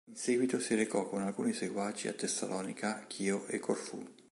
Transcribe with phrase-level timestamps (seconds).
[0.09, 4.03] In seguito si recò con alcuni seguaci a Tessalonica, Chio e Corfù.